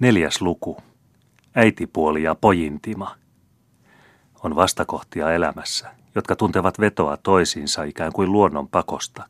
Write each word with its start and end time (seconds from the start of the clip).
Neljäs 0.00 0.40
luku. 0.40 0.76
Äitipuoli 1.54 2.22
ja 2.22 2.34
pojintima. 2.34 3.16
On 4.44 4.56
vastakohtia 4.56 5.32
elämässä, 5.32 5.90
jotka 6.14 6.36
tuntevat 6.36 6.80
vetoa 6.80 7.16
toisiinsa 7.16 7.82
ikään 7.82 8.12
kuin 8.12 8.32
luonnon 8.32 8.68
pakosta. 8.68 9.28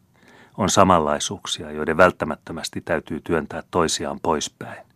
On 0.57 0.71
samanlaisuuksia, 0.71 1.71
joiden 1.71 1.97
välttämättömästi 1.97 2.81
täytyy 2.81 3.21
työntää 3.25 3.63
toisiaan 3.71 4.21
poispäin. 4.21 4.87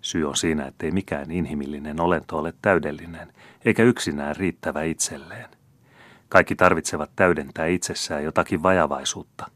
Syy 0.00 0.28
on 0.28 0.36
siinä, 0.36 0.66
ettei 0.66 0.90
mikään 0.90 1.30
inhimillinen 1.30 2.00
olento 2.00 2.38
ole 2.38 2.54
täydellinen, 2.62 3.32
eikä 3.64 3.82
yksinään 3.82 4.36
riittävä 4.36 4.82
itselleen. 4.82 5.48
Kaikki 6.28 6.54
tarvitsevat 6.54 7.10
täydentää 7.16 7.66
itsessään 7.66 8.24
jotakin 8.24 8.62
vajavaisuutta, 8.62 9.50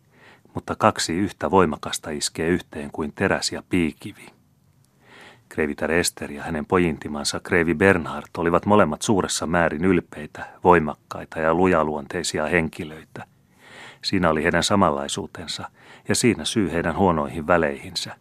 mutta 0.55 0.77
kaksi 0.77 1.13
yhtä 1.13 1.51
voimakasta 1.51 2.11
iskee 2.11 2.49
yhteen 2.49 2.91
kuin 2.91 3.13
teräs 3.13 3.53
ja 3.53 3.63
piikivi. 3.69 4.38
Kreivitär 5.49 5.91
Ester 5.91 6.33
ja 6.33 6.43
hänen 6.43 6.67
pojintimansa 6.67 7.41
Kreivi 7.41 7.75
Bernhard 7.75 8.27
olivat 8.37 8.67
molemmat 8.67 9.03
suuressa 9.03 9.47
määrin 9.47 9.85
ylpeitä, 9.85 10.47
voimakkaita 10.65 11.39
ja 11.41 11.55
lujaluonteisia 11.55 12.47
henkilöitä. 12.47 13.25
Siinä 14.05 14.31
oli 14.31 14.43
heidän 14.43 14.65
samanlaisuutensa 14.65 15.71
ja 16.09 16.15
siinä 16.15 16.45
syy 16.45 16.73
heidän 16.73 16.97
huonoihin 16.97 17.47
väleihinsä. 17.47 18.17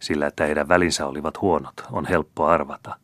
Sillä 0.00 0.26
että 0.26 0.46
heidän 0.46 0.68
välinsä 0.68 1.06
olivat 1.06 1.40
huonot, 1.40 1.74
on 1.92 2.06
helppo 2.06 2.46
arvata. 2.46 2.96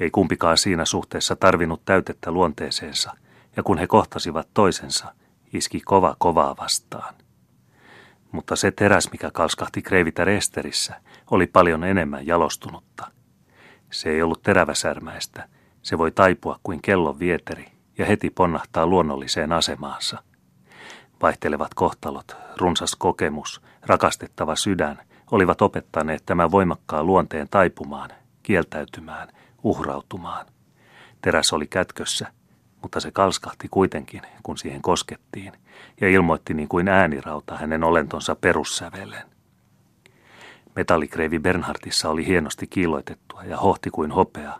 Ei 0.00 0.10
kumpikaan 0.10 0.58
siinä 0.58 0.84
suhteessa 0.84 1.36
tarvinnut 1.36 1.84
täytettä 1.84 2.30
luonteeseensa, 2.30 3.12
ja 3.56 3.62
kun 3.62 3.78
he 3.78 3.86
kohtasivat 3.86 4.48
toisensa, 4.54 5.12
iski 5.52 5.80
kova 5.80 6.16
kovaa 6.18 6.56
vastaan 6.56 7.14
mutta 8.36 8.56
se 8.56 8.70
teräs, 8.70 9.08
mikä 9.12 9.30
kalskahti 9.30 9.82
Kreivitä 9.82 10.24
Esterissä, 10.24 11.00
oli 11.30 11.46
paljon 11.46 11.84
enemmän 11.84 12.26
jalostunutta. 12.26 13.10
Se 13.92 14.10
ei 14.10 14.22
ollut 14.22 14.42
teräväsärmäistä, 14.42 15.48
se 15.82 15.98
voi 15.98 16.10
taipua 16.10 16.58
kuin 16.62 16.82
kellon 16.82 17.18
vieteri 17.18 17.66
ja 17.98 18.06
heti 18.06 18.30
ponnahtaa 18.30 18.86
luonnolliseen 18.86 19.52
asemaansa. 19.52 20.22
Vaihtelevat 21.22 21.74
kohtalot, 21.74 22.36
runsas 22.56 22.96
kokemus, 22.96 23.62
rakastettava 23.82 24.56
sydän 24.56 24.98
olivat 25.30 25.62
opettaneet 25.62 26.22
tämän 26.26 26.50
voimakkaan 26.50 27.06
luonteen 27.06 27.48
taipumaan, 27.50 28.10
kieltäytymään, 28.42 29.28
uhrautumaan. 29.62 30.46
Teräs 31.22 31.52
oli 31.52 31.66
kätkössä, 31.66 32.32
mutta 32.82 33.00
se 33.00 33.10
kalskahti 33.10 33.68
kuitenkin, 33.70 34.22
kun 34.42 34.58
siihen 34.58 34.82
koskettiin, 34.82 35.52
ja 36.00 36.08
ilmoitti 36.08 36.54
niin 36.54 36.68
kuin 36.68 36.88
äänirauta 36.88 37.56
hänen 37.56 37.84
olentonsa 37.84 38.36
perussävelen. 38.36 39.22
Metallikreivi 40.76 41.38
Bernhardissa 41.38 42.10
oli 42.10 42.26
hienosti 42.26 42.66
kiiloitettua 42.66 43.44
ja 43.44 43.56
hohti 43.56 43.90
kuin 43.90 44.10
hopea, 44.10 44.52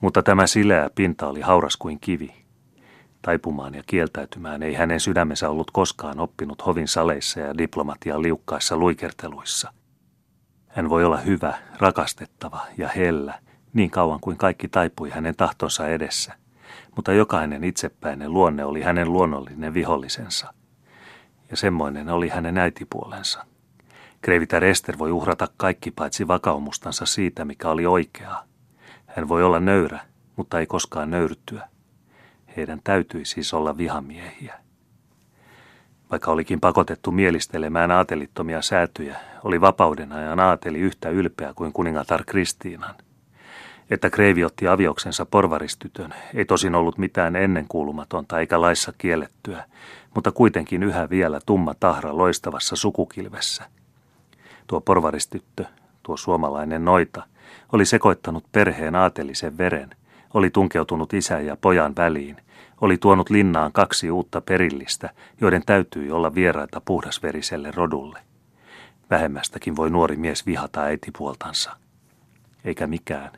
mutta 0.00 0.22
tämä 0.22 0.46
sileä 0.46 0.90
pinta 0.94 1.28
oli 1.28 1.40
hauras 1.40 1.76
kuin 1.76 2.00
kivi. 2.00 2.34
Taipumaan 3.22 3.74
ja 3.74 3.82
kieltäytymään 3.86 4.62
ei 4.62 4.74
hänen 4.74 5.00
sydämensä 5.00 5.50
ollut 5.50 5.70
koskaan 5.70 6.20
oppinut 6.20 6.66
hovin 6.66 6.88
saleissa 6.88 7.40
ja 7.40 7.58
diplomatian 7.58 8.22
liukkaissa 8.22 8.76
luikerteluissa. 8.76 9.72
Hän 10.68 10.88
voi 10.88 11.04
olla 11.04 11.16
hyvä, 11.16 11.58
rakastettava 11.78 12.66
ja 12.78 12.88
hellä, 12.96 13.38
niin 13.72 13.90
kauan 13.90 14.20
kuin 14.20 14.36
kaikki 14.36 14.68
taipui 14.68 15.10
hänen 15.10 15.36
tahtonsa 15.36 15.88
edessä– 15.88 16.34
mutta 16.96 17.12
jokainen 17.12 17.64
itsepäinen 17.64 18.32
luonne 18.32 18.64
oli 18.64 18.82
hänen 18.82 19.12
luonnollinen 19.12 19.74
vihollisensa. 19.74 20.54
Ja 21.50 21.56
semmoinen 21.56 22.08
oli 22.08 22.28
hänen 22.28 22.58
äitipuolensa. 22.58 23.44
Kreivitä 24.22 24.60
Rester 24.60 24.98
voi 24.98 25.12
uhrata 25.12 25.48
kaikki 25.56 25.90
paitsi 25.90 26.28
vakaumustansa 26.28 27.06
siitä, 27.06 27.44
mikä 27.44 27.70
oli 27.70 27.86
oikeaa. 27.86 28.44
Hän 29.06 29.28
voi 29.28 29.42
olla 29.42 29.60
nöyrä, 29.60 30.00
mutta 30.36 30.60
ei 30.60 30.66
koskaan 30.66 31.10
nöyrtyä. 31.10 31.68
Heidän 32.56 32.80
täytyi 32.84 33.24
siis 33.24 33.54
olla 33.54 33.76
vihamiehiä. 33.76 34.54
Vaikka 36.10 36.30
olikin 36.30 36.60
pakotettu 36.60 37.12
mielistelemään 37.12 37.90
aatelittomia 37.90 38.62
säätyjä, 38.62 39.16
oli 39.44 39.60
vapauden 39.60 40.12
ajan 40.12 40.40
aateli 40.40 40.78
yhtä 40.78 41.08
ylpeä 41.08 41.54
kuin 41.54 41.72
kuningatar 41.72 42.24
Kristiinan– 42.24 42.94
että 43.90 44.10
Kreivi 44.10 44.44
otti 44.44 44.68
avioksensa 44.68 45.26
porvaristytön 45.26 46.14
ei 46.34 46.44
tosin 46.44 46.74
ollut 46.74 46.98
mitään 46.98 47.36
ennenkuulumatonta 47.36 48.40
eikä 48.40 48.60
laissa 48.60 48.92
kiellettyä, 48.98 49.64
mutta 50.14 50.32
kuitenkin 50.32 50.82
yhä 50.82 51.10
vielä 51.10 51.40
tumma 51.46 51.74
tahra 51.80 52.16
loistavassa 52.16 52.76
sukukilvessä. 52.76 53.64
Tuo 54.66 54.80
porvaristyttö, 54.80 55.64
tuo 56.02 56.16
suomalainen 56.16 56.84
noita, 56.84 57.22
oli 57.72 57.84
sekoittanut 57.84 58.44
perheen 58.52 58.94
aatelisen 58.94 59.58
veren, 59.58 59.90
oli 60.34 60.50
tunkeutunut 60.50 61.12
isän 61.12 61.46
ja 61.46 61.56
pojan 61.56 61.92
väliin, 61.96 62.36
oli 62.80 62.98
tuonut 62.98 63.30
linnaan 63.30 63.72
kaksi 63.72 64.10
uutta 64.10 64.40
perillistä, 64.40 65.10
joiden 65.40 65.62
täytyi 65.66 66.10
olla 66.10 66.34
vieraita 66.34 66.80
puhdasveriselle 66.84 67.70
rodulle. 67.70 68.18
Vähemmästäkin 69.10 69.76
voi 69.76 69.90
nuori 69.90 70.16
mies 70.16 70.46
vihata 70.46 70.80
äitipuoltansa 70.80 71.76
eikä 72.64 72.86
mikään, 72.86 73.30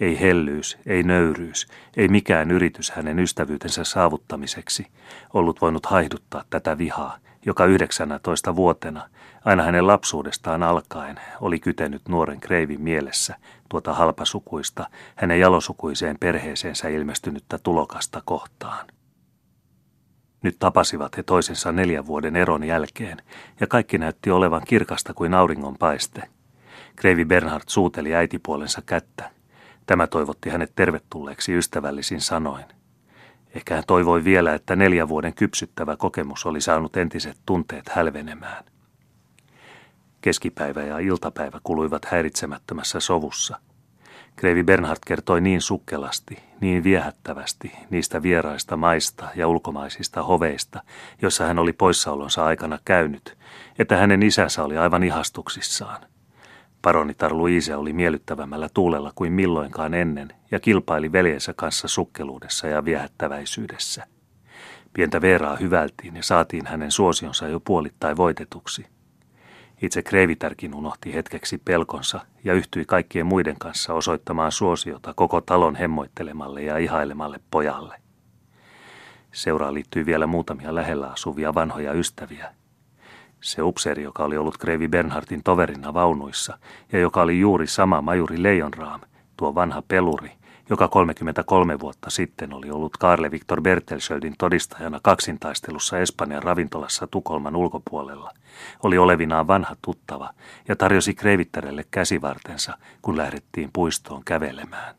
ei 0.00 0.20
hellyys, 0.20 0.78
ei 0.86 1.02
nöyryys, 1.02 1.66
ei 1.96 2.08
mikään 2.08 2.50
yritys 2.50 2.90
hänen 2.90 3.18
ystävyytensä 3.18 3.84
saavuttamiseksi 3.84 4.86
ollut 5.34 5.60
voinut 5.60 5.86
haihduttaa 5.86 6.44
tätä 6.50 6.78
vihaa, 6.78 7.18
joka 7.46 7.66
19 7.66 8.56
vuotena, 8.56 9.08
aina 9.44 9.62
hänen 9.62 9.86
lapsuudestaan 9.86 10.62
alkaen, 10.62 11.20
oli 11.40 11.58
kytenyt 11.58 12.08
nuoren 12.08 12.40
kreivin 12.40 12.80
mielessä 12.80 13.34
tuota 13.68 13.94
halpasukuista, 13.94 14.86
hänen 15.16 15.40
jalosukuiseen 15.40 16.16
perheeseensä 16.20 16.88
ilmestynyttä 16.88 17.58
tulokasta 17.58 18.22
kohtaan. 18.24 18.86
Nyt 20.42 20.56
tapasivat 20.58 21.16
he 21.16 21.22
toisensa 21.22 21.72
neljän 21.72 22.06
vuoden 22.06 22.36
eron 22.36 22.64
jälkeen, 22.64 23.22
ja 23.60 23.66
kaikki 23.66 23.98
näytti 23.98 24.30
olevan 24.30 24.62
kirkasta 24.66 25.14
kuin 25.14 25.34
auringon 25.34 25.78
paiste– 25.78 26.22
Kreivi 27.00 27.24
Bernhard 27.24 27.64
suuteli 27.66 28.14
äitipuolensa 28.14 28.82
kättä. 28.86 29.30
Tämä 29.88 30.06
toivotti 30.06 30.50
hänet 30.50 30.72
tervetulleeksi 30.76 31.54
ystävällisin 31.54 32.20
sanoin. 32.20 32.64
Ehkä 33.54 33.74
hän 33.74 33.84
toivoi 33.86 34.24
vielä, 34.24 34.54
että 34.54 34.76
neljän 34.76 35.08
vuoden 35.08 35.34
kypsyttävä 35.34 35.96
kokemus 35.96 36.46
oli 36.46 36.60
saanut 36.60 36.96
entiset 36.96 37.38
tunteet 37.46 37.88
hälvenemään. 37.88 38.64
Keskipäivä 40.20 40.82
ja 40.82 40.98
iltapäivä 40.98 41.60
kuluivat 41.62 42.04
häiritsemättömässä 42.04 43.00
sovussa. 43.00 43.58
Kreivi 44.36 44.62
Bernhard 44.62 44.98
kertoi 45.06 45.40
niin 45.40 45.60
sukkelasti, 45.60 46.38
niin 46.60 46.84
viehättävästi 46.84 47.72
niistä 47.90 48.22
vieraista 48.22 48.76
maista 48.76 49.28
ja 49.36 49.48
ulkomaisista 49.48 50.22
hoveista, 50.22 50.82
joissa 51.22 51.44
hän 51.44 51.58
oli 51.58 51.72
poissaolonsa 51.72 52.44
aikana 52.44 52.78
käynyt, 52.84 53.38
että 53.78 53.96
hänen 53.96 54.22
isänsä 54.22 54.64
oli 54.64 54.78
aivan 54.78 55.04
ihastuksissaan– 55.04 56.00
Paronitar 56.82 57.36
Louise 57.36 57.76
oli 57.76 57.92
miellyttävämmällä 57.92 58.68
tuulella 58.74 59.12
kuin 59.14 59.32
milloinkaan 59.32 59.94
ennen 59.94 60.28
ja 60.50 60.60
kilpaili 60.60 61.12
veljensä 61.12 61.54
kanssa 61.56 61.88
sukkeluudessa 61.88 62.66
ja 62.66 62.84
viehättäväisyydessä. 62.84 64.06
Pientä 64.92 65.20
Veeraa 65.20 65.56
hyvältiin 65.56 66.16
ja 66.16 66.22
saatiin 66.22 66.66
hänen 66.66 66.90
suosionsa 66.90 67.48
jo 67.48 67.60
puolittain 67.60 68.16
voitetuksi. 68.16 68.86
Itse 69.82 70.02
Kreivitärkin 70.02 70.74
unohti 70.74 71.14
hetkeksi 71.14 71.58
pelkonsa 71.64 72.20
ja 72.44 72.54
yhtyi 72.54 72.84
kaikkien 72.84 73.26
muiden 73.26 73.56
kanssa 73.58 73.94
osoittamaan 73.94 74.52
suosiota 74.52 75.14
koko 75.14 75.40
talon 75.40 75.76
hemmoittelemalle 75.76 76.62
ja 76.62 76.78
ihailemalle 76.78 77.40
pojalle. 77.50 78.00
Seuraan 79.32 79.74
liittyi 79.74 80.06
vielä 80.06 80.26
muutamia 80.26 80.74
lähellä 80.74 81.10
asuvia 81.10 81.54
vanhoja 81.54 81.92
ystäviä, 81.92 82.54
se 83.40 83.62
upseeri, 83.62 84.02
joka 84.02 84.24
oli 84.24 84.36
ollut 84.36 84.58
Kreivi 84.58 84.88
Bernhardin 84.88 85.42
toverina 85.42 85.94
vaunuissa 85.94 86.58
ja 86.92 86.98
joka 86.98 87.22
oli 87.22 87.40
juuri 87.40 87.66
sama 87.66 88.02
majuri 88.02 88.42
Leijonraam, 88.42 89.00
tuo 89.36 89.54
vanha 89.54 89.82
peluri, 89.88 90.32
joka 90.70 90.88
33 90.88 91.80
vuotta 91.80 92.10
sitten 92.10 92.52
oli 92.52 92.70
ollut 92.70 92.96
Karle 92.96 93.30
Viktor 93.30 93.60
Bertelsöldin 93.60 94.34
todistajana 94.38 95.00
kaksintaistelussa 95.02 95.98
Espanjan 95.98 96.42
ravintolassa 96.42 97.06
Tukolman 97.06 97.56
ulkopuolella, 97.56 98.32
oli 98.82 98.98
olevinaan 98.98 99.46
vanha 99.46 99.76
tuttava 99.82 100.30
ja 100.68 100.76
tarjosi 100.76 101.14
Kreivittarelle 101.14 101.84
käsivartensa, 101.90 102.78
kun 103.02 103.16
lähdettiin 103.16 103.70
puistoon 103.72 104.24
kävelemään. 104.24 104.94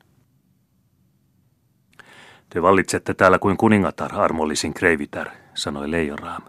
Te 2.50 2.62
vallitsette 2.62 3.14
täällä 3.14 3.40
kuin 3.40 3.58
kuningatar, 3.58 4.16
armollisin 4.16 4.74
Kreivitär, 4.74 5.30
sanoi 5.54 5.92
Leijonraam. 5.92 6.42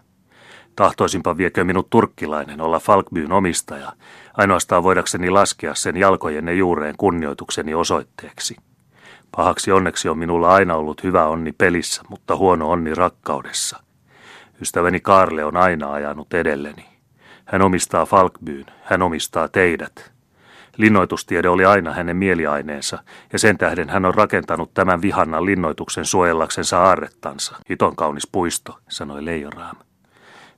Tahtoisinpa 0.75 1.37
viekö 1.37 1.63
minut 1.63 1.89
turkkilainen 1.89 2.61
olla 2.61 2.79
Falkbyn 2.79 3.31
omistaja, 3.31 3.93
ainoastaan 4.33 4.83
voidakseni 4.83 5.29
laskea 5.29 5.75
sen 5.75 5.97
jalkojenne 5.97 6.53
juureen 6.53 6.95
kunnioitukseni 6.97 7.73
osoitteeksi. 7.73 8.55
Pahaksi 9.35 9.71
onneksi 9.71 10.09
on 10.09 10.17
minulla 10.17 10.53
aina 10.53 10.75
ollut 10.75 11.03
hyvä 11.03 11.25
onni 11.25 11.51
pelissä, 11.51 12.01
mutta 12.09 12.35
huono 12.35 12.69
onni 12.69 12.95
rakkaudessa. 12.95 13.83
Ystäväni 14.61 14.99
Karle 14.99 15.45
on 15.45 15.57
aina 15.57 15.91
ajanut 15.91 16.33
edelleni. 16.33 16.85
Hän 17.45 17.61
omistaa 17.61 18.05
Falkbyn, 18.05 18.65
hän 18.83 19.01
omistaa 19.01 19.47
teidät. 19.47 20.11
Linnoitustiede 20.77 21.49
oli 21.49 21.65
aina 21.65 21.93
hänen 21.93 22.17
mieliaineensa, 22.17 23.03
ja 23.33 23.39
sen 23.39 23.57
tähden 23.57 23.89
hän 23.89 24.05
on 24.05 24.13
rakentanut 24.13 24.73
tämän 24.73 25.01
vihannan 25.01 25.45
linnoituksen 25.45 26.05
suojellaksensa 26.05 26.83
aarrettansa. 26.83 27.55
Hiton 27.69 27.95
kaunis 27.95 28.27
puisto, 28.31 28.79
sanoi 28.89 29.25
Leijoraam. 29.25 29.75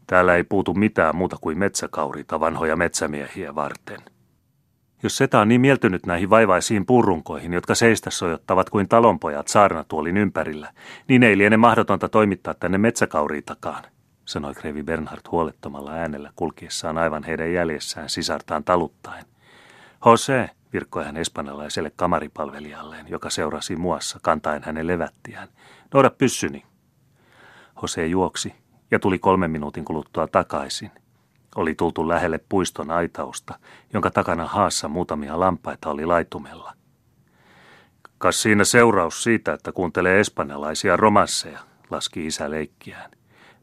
Täällä 0.07 0.35
ei 0.35 0.43
puutu 0.43 0.73
mitään 0.73 1.15
muuta 1.15 1.37
kuin 1.41 1.57
metsäkauriita 1.57 2.39
vanhoja 2.39 2.75
metsämiehiä 2.75 3.55
varten. 3.55 3.99
Jos 5.03 5.17
Seta 5.17 5.39
on 5.39 5.47
niin 5.47 5.61
mieltynyt 5.61 6.05
näihin 6.05 6.29
vaivaisiin 6.29 6.85
purrunkoihin, 6.85 7.53
jotka 7.53 7.75
seistä 7.75 8.09
sojottavat 8.09 8.69
kuin 8.69 8.89
talonpojat 8.89 9.47
saarnatuolin 9.47 10.17
ympärillä, 10.17 10.73
niin 11.07 11.23
ei 11.23 11.37
liene 11.37 11.57
mahdotonta 11.57 12.09
toimittaa 12.09 12.53
tänne 12.53 12.77
metsäkauriitakaan, 12.77 13.83
sanoi 14.25 14.53
Krevi 14.53 14.83
Bernhard 14.83 15.21
huolettomalla 15.31 15.91
äänellä 15.91 16.31
kulkiessaan 16.35 16.97
aivan 16.97 17.23
heidän 17.23 17.53
jäljessään 17.53 18.09
sisartaan 18.09 18.63
taluttaen. 18.63 19.25
Jose, 20.05 20.49
virkkoi 20.73 21.05
hän 21.05 21.17
espanjalaiselle 21.17 21.91
kamaripalvelijalleen, 21.95 23.05
joka 23.09 23.29
seurasi 23.29 23.75
muassa 23.75 24.19
kantaen 24.21 24.63
hänen 24.63 24.87
levättiään. 24.87 25.47
Noida 25.93 26.09
pyssyni. 26.09 26.63
Jose 27.81 28.07
juoksi 28.07 28.62
ja 28.93 28.99
tuli 28.99 29.19
kolmen 29.19 29.51
minuutin 29.51 29.85
kuluttua 29.85 30.27
takaisin. 30.27 30.91
Oli 31.55 31.75
tultu 31.75 32.07
lähelle 32.07 32.39
puiston 32.49 32.91
aitausta, 32.91 33.59
jonka 33.93 34.11
takana 34.11 34.45
haassa 34.45 34.87
muutamia 34.87 35.39
lampaita 35.39 35.89
oli 35.89 36.05
laitumella. 36.05 36.73
Kas 38.17 38.41
siinä 38.41 38.63
seuraus 38.63 39.23
siitä, 39.23 39.53
että 39.53 39.71
kuuntelee 39.71 40.19
espanjalaisia 40.19 40.97
romansseja, 40.97 41.59
laski 41.89 42.25
isä 42.25 42.51
leikkiään. 42.51 43.11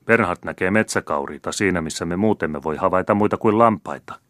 Bernhard 0.05 0.39
näkee 0.45 0.71
metsäkauriita 0.71 1.53
siinä, 1.53 1.81
missä 1.81 2.05
me 2.05 2.17
muutemme 2.17 2.63
voi 2.63 2.77
havaita 2.77 3.15
muita 3.15 3.37
kuin 3.37 3.59
lampaita. 3.59 4.21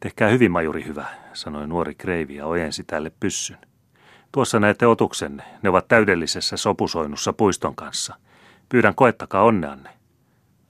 Tehkää 0.00 0.28
hyvin, 0.28 0.52
majuri 0.52 0.84
hyvä, 0.84 1.06
sanoi 1.32 1.66
nuori 1.66 1.94
kreivi 1.94 2.36
ja 2.36 2.46
ojensi 2.46 2.84
tälle 2.84 3.12
pyssyn. 3.20 3.58
Tuossa 4.32 4.60
näette 4.60 4.86
otuksenne, 4.86 5.42
ne 5.62 5.68
ovat 5.68 5.88
täydellisessä 5.88 6.56
sopusoinnussa 6.56 7.32
puiston 7.32 7.76
kanssa. 7.76 8.14
Pyydän 8.74 8.94
koettakaa 8.94 9.42
onneanne. 9.42 9.90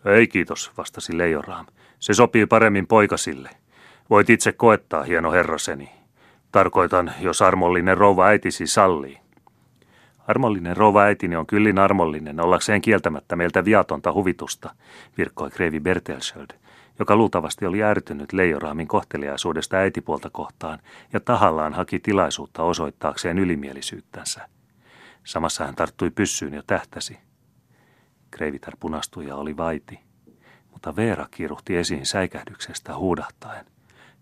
Ei 0.04 0.26
kiitos, 0.26 0.72
vastasi 0.76 1.18
Leijoraam. 1.18 1.66
Se 1.98 2.14
sopii 2.14 2.46
paremmin 2.46 2.86
poikasille. 2.86 3.50
Voit 4.10 4.30
itse 4.30 4.52
koettaa, 4.52 5.02
hieno 5.02 5.32
herraseni. 5.32 5.90
Tarkoitan, 6.52 7.12
jos 7.20 7.42
armollinen 7.42 7.96
rouva 7.96 8.26
äitisi 8.26 8.66
sallii. 8.66 9.18
Armollinen 10.26 10.76
rouva 10.76 11.02
äitini 11.02 11.36
on 11.36 11.46
kyllin 11.46 11.78
armollinen 11.78 12.40
ollakseen 12.40 12.82
kieltämättä 12.82 13.36
meiltä 13.36 13.64
viatonta 13.64 14.12
huvitusta, 14.12 14.74
virkkoi 15.18 15.50
Kreivi 15.50 15.80
Bertelsöld, 15.80 16.50
joka 16.98 17.16
luultavasti 17.16 17.66
oli 17.66 17.82
ärtynyt 17.82 18.32
Leijoraamin 18.32 18.88
kohteliaisuudesta 18.88 19.76
äitipuolta 19.76 20.30
kohtaan 20.30 20.78
ja 21.12 21.20
tahallaan 21.20 21.74
haki 21.74 21.98
tilaisuutta 21.98 22.62
osoittaakseen 22.62 23.38
ylimielisyyttänsä. 23.38 24.48
Samassa 25.24 25.66
hän 25.66 25.74
tarttui 25.74 26.10
pyssyyn 26.10 26.54
ja 26.54 26.62
tähtäsi. 26.66 27.18
Kreivitar 28.34 28.76
punastui 28.80 29.26
ja 29.26 29.36
oli 29.36 29.56
vaiti, 29.56 30.00
mutta 30.72 30.96
Veera 30.96 31.26
kiiruhti 31.30 31.76
esiin 31.76 32.06
säikähdyksestä 32.06 32.96
huudahtaen. 32.96 33.66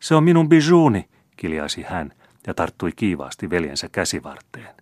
Se 0.01 0.15
on 0.15 0.25
minun 0.25 0.49
bijuuni, 0.49 1.09
kiljaisi 1.37 1.83
hän 1.83 2.13
ja 2.47 2.55
tarttui 2.55 2.93
kiivaasti 2.97 3.51
veljensä 3.51 3.89
käsivarteen. 3.89 4.75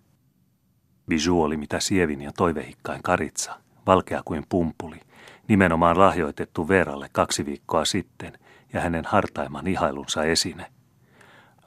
Bijou 1.09 1.43
oli 1.43 1.56
mitä 1.56 1.81
sievin 1.81 2.21
ja 2.21 2.32
toivehikkain 2.37 3.03
karitsa, 3.03 3.61
valkea 3.87 4.23
kuin 4.25 4.47
pumpuli, 4.49 5.00
nimenomaan 5.49 5.99
lahjoitettu 5.99 6.69
Veeralle 6.69 7.09
kaksi 7.12 7.47
viikkoa 7.47 7.85
sitten 7.85 8.38
ja 8.73 8.81
hänen 8.81 9.05
hartaimman 9.05 9.67
ihailunsa 9.67 10.25
esine. 10.25 10.67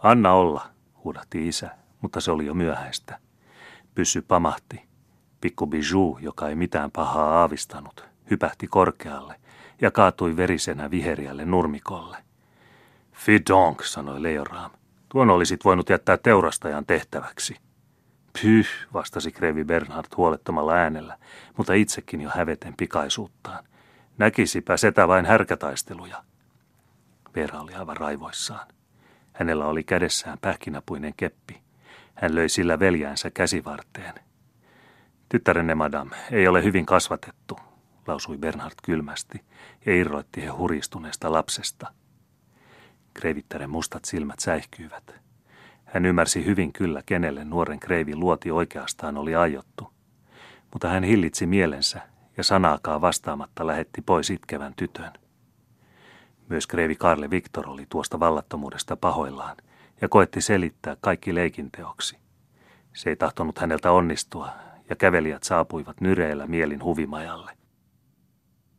Anna 0.04 0.34
olla, 0.34 0.70
huudahti 1.04 1.48
isä, 1.48 1.70
mutta 2.02 2.22
se 2.22 2.32
oli 2.32 2.46
jo 2.46 2.54
myöhäistä. 2.54 3.20
Pyssy 3.96 4.22
pamahti. 4.22 4.93
Pikku 5.44 5.68
Bijou, 5.68 6.18
joka 6.22 6.50
ei 6.50 6.56
mitään 6.56 6.92
pahaa 6.92 7.40
aavistanut, 7.40 8.06
hypähti 8.30 8.68
korkealle 8.68 9.36
ja 9.82 9.92
kaatui 9.92 10.38
verisenä 10.38 10.92
viheriälle 10.92 11.46
nurmikolle. 11.46 12.18
Fidonk, 13.14 13.84
sanoi 13.84 14.24
Leoraam. 14.24 14.72
Tuon 15.10 15.30
olisit 15.30 15.66
voinut 15.66 15.90
jättää 15.90 16.18
teurastajan 16.18 16.86
tehtäväksi. 16.86 17.58
Pyh, 18.42 18.68
vastasi 18.94 19.32
Krevi 19.32 19.64
Bernhard 19.64 20.08
huolettomalla 20.18 20.74
äänellä, 20.74 21.18
mutta 21.58 21.74
itsekin 21.74 22.22
jo 22.22 22.30
häveten 22.36 22.74
pikaisuuttaan. 22.78 23.64
Näkisipä 24.18 24.78
setä 24.78 25.08
vain 25.08 25.26
härkätaisteluja. 25.26 26.24
Veera 27.36 27.62
oli 27.62 27.74
aivan 27.74 27.98
raivoissaan. 27.98 28.68
Hänellä 29.34 29.66
oli 29.66 29.84
kädessään 29.84 30.38
pähkinäpuinen 30.42 31.14
keppi. 31.18 31.62
Hän 32.16 32.36
löi 32.36 32.50
sillä 32.50 32.80
veljäänsä 32.80 33.32
käsivarteen. 33.32 34.14
Tyttärenne, 35.34 35.76
madam, 35.76 36.10
ei 36.32 36.48
ole 36.48 36.64
hyvin 36.64 36.86
kasvatettu, 36.86 37.60
lausui 38.08 38.38
Bernhard 38.38 38.74
kylmästi 38.84 39.46
ja 39.86 39.96
irroitti 39.96 40.42
he 40.42 40.48
huristuneesta 40.48 41.32
lapsesta. 41.32 41.94
Kreivittären 43.14 43.70
mustat 43.70 44.06
silmät 44.06 44.40
säihkyivät. 44.40 45.16
Hän 45.86 46.06
ymmärsi 46.06 46.46
hyvin 46.46 46.74
kyllä, 46.74 47.02
kenelle 47.06 47.46
nuoren 47.46 47.80
kreivi 47.80 48.16
luoti 48.16 48.52
oikeastaan 48.52 49.18
oli 49.18 49.36
aiottu. 49.36 49.94
Mutta 50.74 50.90
hän 50.90 51.04
hillitsi 51.04 51.46
mielensä 51.46 52.02
ja 52.38 52.44
sanaakaan 52.44 53.02
vastaamatta 53.02 53.68
lähetti 53.68 54.02
pois 54.02 54.30
itkevän 54.30 54.74
tytön. 54.76 55.14
Myös 56.50 56.68
kreivi 56.68 56.96
Karle 56.96 57.30
Viktor 57.30 57.70
oli 57.70 57.86
tuosta 57.90 58.20
vallattomuudesta 58.20 58.96
pahoillaan 58.96 59.58
ja 60.02 60.10
koetti 60.10 60.42
selittää 60.42 60.98
kaikki 61.02 61.36
leikinteoksi. 61.36 62.18
Se 62.94 63.10
ei 63.10 63.16
tahtonut 63.16 63.60
häneltä 63.60 63.92
onnistua 63.92 64.73
kävelijät 64.96 65.44
saapuivat 65.44 66.02
nyreillä 66.02 66.48
mielin 66.48 66.84
huvimajalle. 66.84 67.52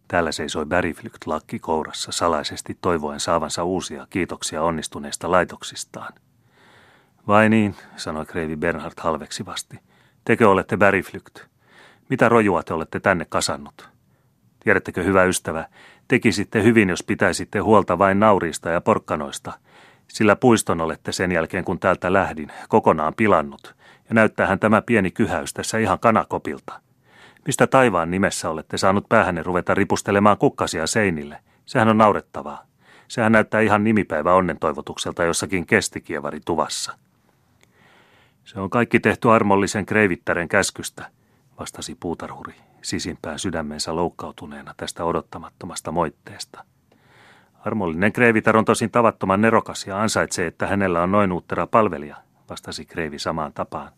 Täällä 0.09 0.33
seisoi 0.33 0.67
Beriflykt 0.67 1.27
lakki 1.27 1.59
kourassa 1.59 2.13
salaisesti 2.13 2.79
toivoen 2.81 3.21
saavansa 3.21 3.65
uusia 3.65 4.07
kiitoksia 4.11 4.63
onnistuneista 4.63 5.31
laitoksistaan. 5.31 6.13
Vai 7.27 7.49
niin, 7.49 7.75
sanoi 7.97 8.27
kreivi 8.27 8.57
Bernhard 8.57 8.95
halveksivasti. 9.01 9.79
Tekö 10.25 10.51
olette 10.51 10.77
Beriflykt? 10.77 11.47
Mitä 12.09 12.29
rojua 12.29 12.63
te 12.63 12.75
olette 12.75 13.01
tänne 13.01 13.25
kasannut? 13.29 13.89
Tiedättekö, 14.61 15.03
hyvä 15.03 15.25
ystävä, 15.25 15.69
tekisitte 16.09 16.63
hyvin, 16.63 16.89
jos 16.89 17.03
pitäisitte 17.03 17.59
huolta 17.59 17.99
vain 17.99 18.21
nauriista 18.21 18.71
ja 18.71 18.81
porkkanoista, 18.81 19.53
sillä 20.09 20.37
puiston 20.37 20.81
olette 20.81 21.13
sen 21.13 21.33
jälkeen, 21.33 21.65
kun 21.65 21.81
täältä 21.81 22.13
lähdin, 22.13 22.53
kokonaan 22.69 23.15
pilannut, 23.15 23.75
näyttäähän 24.15 24.59
tämä 24.59 24.83
pieni 24.83 25.11
kyhäys 25.11 25.55
tässä 25.55 25.79
ihan 25.79 25.99
kanakopilta. 25.99 26.81
Mistä 27.47 27.67
taivaan 27.67 28.11
nimessä 28.11 28.51
olette 28.51 28.79
saanut 28.79 29.09
päähänne 29.09 29.43
ruveta 29.43 29.75
ripustelemaan 29.75 30.39
kukkasia 30.39 30.87
seinille? 30.87 31.39
Sehän 31.67 31.89
on 31.89 31.99
naurettavaa. 31.99 32.67
Sehän 33.09 33.33
näyttää 33.33 33.61
ihan 33.61 33.85
nimipäivä 33.85 34.35
onnen 34.35 34.59
toivotukselta 34.59 35.25
jossakin 35.25 35.67
kestikievari 35.67 36.41
tuvassa. 36.45 36.99
Se 38.45 38.61
on 38.61 38.71
kaikki 38.71 39.01
tehty 39.01 39.31
armollisen 39.31 39.87
kreivittären 39.87 40.49
käskystä, 40.49 41.11
vastasi 41.59 41.97
puutarhuri 42.01 42.55
sisimpään 42.83 43.39
sydämensä 43.39 43.97
loukkautuneena 43.97 44.75
tästä 44.77 45.05
odottamattomasta 45.05 45.93
moitteesta. 45.93 46.65
Armollinen 47.65 48.13
kreivitar 48.13 48.57
on 48.57 48.65
tosin 48.65 48.91
tavattoman 48.91 49.41
nerokas 49.41 49.87
ja 49.87 50.03
ansaitsee, 50.03 50.47
että 50.47 50.67
hänellä 50.67 51.03
on 51.03 51.13
noin 51.13 51.33
uuttera 51.33 51.67
palvelija, 51.67 52.17
vastasi 52.51 52.85
kreivi 52.85 53.19
samaan 53.19 53.53
tapaan. 53.53 53.93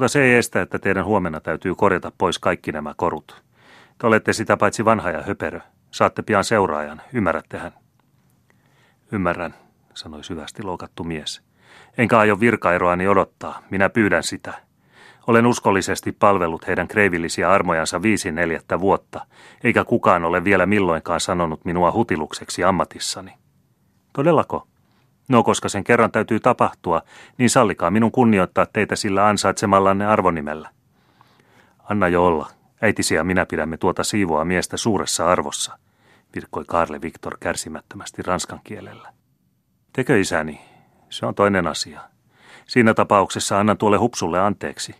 Mutta 0.00 0.08
se 0.08 0.22
ei 0.22 0.34
estä, 0.34 0.62
että 0.62 0.78
teidän 0.78 1.04
huomenna 1.04 1.40
täytyy 1.40 1.74
korjata 1.74 2.12
pois 2.18 2.38
kaikki 2.38 2.72
nämä 2.72 2.94
korut. 2.96 3.42
Te 3.98 4.06
olette 4.06 4.32
sitä 4.32 4.56
paitsi 4.56 4.84
vanha 4.84 5.10
ja 5.10 5.22
höperö. 5.22 5.60
Saatte 5.90 6.22
pian 6.22 6.44
seuraajan, 6.44 7.02
ymmärrättehän? 7.12 7.72
Ymmärrän, 9.12 9.54
sanoi 9.94 10.24
syvästi 10.24 10.62
loukattu 10.62 11.04
mies. 11.04 11.42
Enkä 11.98 12.18
aio 12.18 12.40
virkaeroani 12.40 13.08
odottaa, 13.08 13.62
minä 13.70 13.88
pyydän 13.88 14.22
sitä. 14.22 14.52
Olen 15.26 15.46
uskollisesti 15.46 16.12
palvellut 16.12 16.66
heidän 16.66 16.88
kreivillisiä 16.88 17.50
armojansa 17.50 18.02
viisi 18.02 18.32
neljättä 18.32 18.80
vuotta, 18.80 19.26
eikä 19.64 19.84
kukaan 19.84 20.24
ole 20.24 20.44
vielä 20.44 20.66
milloinkaan 20.66 21.20
sanonut 21.20 21.64
minua 21.64 21.92
hutilukseksi 21.92 22.64
ammatissani. 22.64 23.32
Todellako? 24.12 24.66
No, 25.30 25.42
koska 25.42 25.68
sen 25.68 25.84
kerran 25.84 26.12
täytyy 26.12 26.40
tapahtua, 26.40 27.02
niin 27.38 27.50
sallikaa 27.50 27.90
minun 27.90 28.12
kunnioittaa 28.12 28.66
teitä 28.66 28.96
sillä 28.96 29.26
ansaitsemallanne 29.26 30.06
arvonimellä. 30.06 30.70
Anna 31.78 32.08
jo 32.08 32.26
olla. 32.26 32.48
Äitisi 32.82 33.14
ja 33.14 33.24
minä 33.24 33.46
pidämme 33.46 33.76
tuota 33.76 34.04
siivoa 34.04 34.44
miestä 34.44 34.76
suuressa 34.76 35.28
arvossa, 35.28 35.78
virkkoi 36.34 36.64
Karle 36.66 37.00
Viktor 37.00 37.36
kärsimättömästi 37.40 38.22
ranskan 38.22 38.60
kielellä. 38.64 39.12
Tekö 39.92 40.20
isäni? 40.20 40.60
Se 41.10 41.26
on 41.26 41.34
toinen 41.34 41.66
asia. 41.66 42.00
Siinä 42.66 42.94
tapauksessa 42.94 43.58
annan 43.60 43.78
tuolle 43.78 43.96
hupsulle 43.96 44.40
anteeksi. 44.40 44.94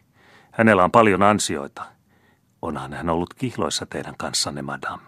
Hänellä 0.51 0.85
on 0.85 0.91
paljon 0.91 1.23
ansioita. 1.23 1.83
Onhan 2.63 2.93
hän 2.93 3.11
ollut 3.11 3.35
kihloissa 3.35 3.87
teidän 3.87 4.15
kanssanne, 4.19 4.63
madame. 4.63 5.03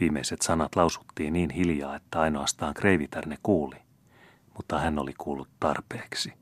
Viimeiset 0.00 0.42
sanat 0.42 0.76
lausuttiin 0.76 1.32
niin 1.32 1.50
hiljaa, 1.50 1.96
että 1.96 2.20
ainoastaan 2.20 2.74
kreivitär 2.74 3.26
ne 3.26 3.38
kuuli 3.42 3.87
mutta 4.58 4.78
hän 4.78 4.98
oli 4.98 5.14
kuullut 5.18 5.48
tarpeeksi. 5.60 6.32